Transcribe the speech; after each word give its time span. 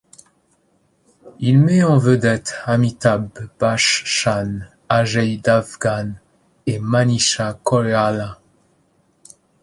Il 1.37 1.59
met 1.59 1.83
en 1.83 1.99
vedette 1.99 2.55
Amitabh 2.65 3.29
Bachchan, 3.59 4.61
Ajay 4.89 5.37
Devgan 5.37 6.13
et 6.65 6.79
Manisha 6.79 7.53
Koirala. 7.63 8.39